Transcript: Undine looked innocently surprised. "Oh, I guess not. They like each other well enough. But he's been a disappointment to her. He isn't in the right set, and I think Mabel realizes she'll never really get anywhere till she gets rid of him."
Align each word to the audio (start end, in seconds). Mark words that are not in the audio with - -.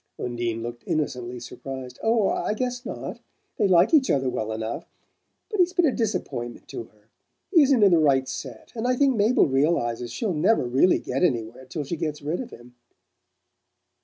Undine 0.17 0.63
looked 0.63 0.83
innocently 0.87 1.39
surprised. 1.39 1.99
"Oh, 2.01 2.29
I 2.29 2.55
guess 2.55 2.87
not. 2.87 3.19
They 3.57 3.67
like 3.67 3.93
each 3.93 4.09
other 4.09 4.29
well 4.31 4.51
enough. 4.51 4.87
But 5.47 5.59
he's 5.59 5.73
been 5.73 5.85
a 5.85 5.91
disappointment 5.91 6.67
to 6.69 6.85
her. 6.85 7.09
He 7.51 7.61
isn't 7.61 7.83
in 7.83 7.91
the 7.91 7.99
right 7.99 8.27
set, 8.27 8.71
and 8.73 8.87
I 8.87 8.95
think 8.95 9.15
Mabel 9.15 9.45
realizes 9.45 10.11
she'll 10.11 10.33
never 10.33 10.63
really 10.65 10.97
get 10.97 11.21
anywhere 11.21 11.65
till 11.65 11.83
she 11.83 11.97
gets 11.97 12.23
rid 12.23 12.39
of 12.39 12.49
him." 12.49 12.73